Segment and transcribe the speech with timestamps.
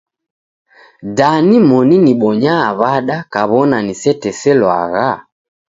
[1.17, 5.09] Da nimoni nibonyaa w'ada kaw'ona niseteselwagha?